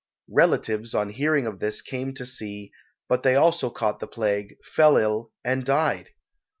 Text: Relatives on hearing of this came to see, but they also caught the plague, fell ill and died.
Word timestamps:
Relatives 0.31 0.95
on 0.95 1.11
hearing 1.11 1.45
of 1.45 1.59
this 1.59 1.79
came 1.83 2.11
to 2.11 2.25
see, 2.25 2.71
but 3.07 3.21
they 3.21 3.35
also 3.35 3.69
caught 3.69 3.99
the 3.99 4.07
plague, 4.07 4.55
fell 4.73 4.97
ill 4.97 5.31
and 5.45 5.63
died. 5.63 6.09